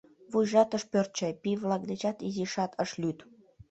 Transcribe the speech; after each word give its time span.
Вуйжат 0.31 0.69
ыш 0.77 0.83
пӧрд 0.91 1.11
чай, 1.17 1.33
пий-влак 1.41 1.83
дечат 1.89 2.17
изишат 2.27 2.71
ыш 2.83 2.91
лӱд. 3.01 3.17